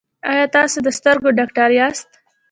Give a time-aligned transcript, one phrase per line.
[0.29, 2.09] ایا تاسو د سترګو ډاکټر یاست؟